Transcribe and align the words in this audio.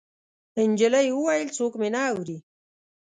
نجلۍ 0.71 1.07
وويل: 1.13 1.47
څوک 1.57 1.73
مې 1.79 1.89
نه 1.95 2.01
اوري. 2.09 2.37